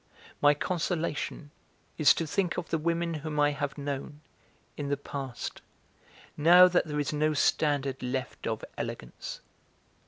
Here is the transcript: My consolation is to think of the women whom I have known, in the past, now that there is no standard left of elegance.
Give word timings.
My 0.41 0.55
consolation 0.55 1.51
is 1.95 2.15
to 2.15 2.25
think 2.25 2.57
of 2.57 2.69
the 2.71 2.79
women 2.79 3.13
whom 3.13 3.39
I 3.39 3.51
have 3.51 3.77
known, 3.77 4.21
in 4.75 4.89
the 4.89 4.97
past, 4.97 5.61
now 6.35 6.67
that 6.67 6.87
there 6.87 6.99
is 6.99 7.13
no 7.13 7.35
standard 7.35 8.01
left 8.01 8.47
of 8.47 8.65
elegance. 8.79 9.41